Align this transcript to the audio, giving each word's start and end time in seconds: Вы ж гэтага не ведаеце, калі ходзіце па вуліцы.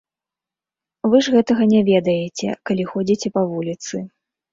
Вы 1.11 1.19
ж 1.27 1.33
гэтага 1.35 1.67
не 1.73 1.81
ведаеце, 1.89 2.47
калі 2.71 2.87
ходзіце 2.93 3.27
па 3.37 3.45
вуліцы. 3.53 4.01